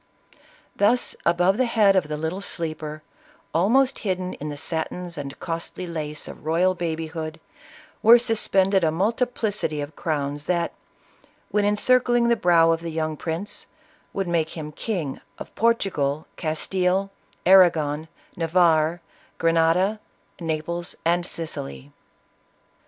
[0.75, 3.03] Thus above the head of the little sleeper,
[3.53, 7.39] almost hid den in the satins and costly lace of royal babyhood,
[8.01, 10.73] were suspended a multiplicity of crowns that,
[11.51, 13.67] when encircling the brow of the young prince,
[14.11, 17.11] would make him King of Portugal, Castile,
[17.45, 19.01] Arragon, Navarre,
[19.37, 19.99] Gre nada,
[20.39, 21.91] Naples and Sicily.